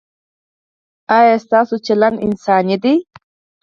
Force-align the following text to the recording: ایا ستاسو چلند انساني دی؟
ایا 1.17 1.35
ستاسو 1.45 1.75
چلند 1.85 2.15
انساني 2.25 2.75
دی؟ 2.83 2.95